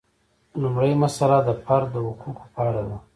لومړۍ 0.61 0.91
مسئله 1.03 1.37
د 1.47 1.49
فرد 1.63 1.87
د 1.93 1.97
حقوقو 2.07 2.45
په 2.53 2.61
اړه 2.67 2.83
ده. 2.89 2.97